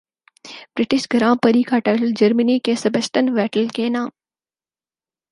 British 0.75 1.07
Grand 1.13 1.33
Prix 1.43 1.61
کا 1.63 1.79
title 1.79 2.11
Germany 2.17 2.57
کے 2.59 2.75
Sebastian 2.75 3.29
Vettel 3.29 3.67
کے 3.67 3.89
نام 3.89 4.09